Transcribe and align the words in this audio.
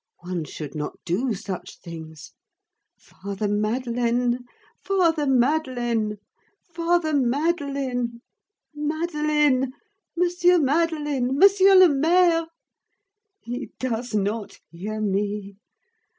One 0.21 0.45
should 0.45 0.73
not 0.73 0.97
do 1.05 1.35
such 1.35 1.77
things. 1.77 2.31
Father 2.97 3.47
Madeleine! 3.47 4.45
Father 4.83 5.27
Madeleine! 5.27 6.17
Father 6.73 7.13
Madeleine! 7.13 8.19
Madeleine! 8.73 9.73
Monsieur 10.17 10.57
Madeleine! 10.57 11.37
Monsieur 11.37 11.75
le 11.75 11.89
Maire! 11.89 12.47
He 13.41 13.69
does 13.77 14.15
not 14.15 14.57
hear 14.71 14.99
me. 14.99 15.57